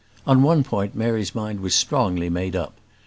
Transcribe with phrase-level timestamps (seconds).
[0.25, 2.73] On one point Mary's mind was strongly made up.